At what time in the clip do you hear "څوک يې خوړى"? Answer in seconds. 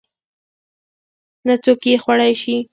1.63-2.27